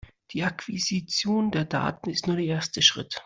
[0.31, 3.19] Die Akquisition der Daten ist nur der erste Schritt.